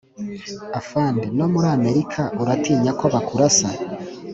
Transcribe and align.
Afande 0.79 1.23
no 1.37 1.45
muli 1.51 1.67
Amerika 1.77 2.21
uratinya 2.41 2.91
ko 2.99 3.05
bakurasa? 3.13 3.69